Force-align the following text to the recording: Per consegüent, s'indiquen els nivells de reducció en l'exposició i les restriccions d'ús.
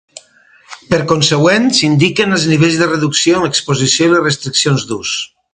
Per 0.93 0.99
consegüent, 1.11 1.67
s'indiquen 1.81 2.35
els 2.37 2.47
nivells 2.53 2.81
de 2.81 2.89
reducció 2.89 3.37
en 3.43 3.47
l'exposició 3.49 4.09
i 4.11 4.15
les 4.15 4.27
restriccions 4.31 4.91
d'ús. 4.93 5.17